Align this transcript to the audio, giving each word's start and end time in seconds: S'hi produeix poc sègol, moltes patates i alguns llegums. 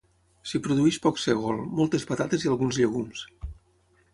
S'hi 0.51 0.61
produeix 0.67 0.95
poc 1.03 1.21
sègol, 1.25 1.61
moltes 1.81 2.07
patates 2.13 2.47
i 2.47 2.51
alguns 2.55 2.81
llegums. 2.81 3.23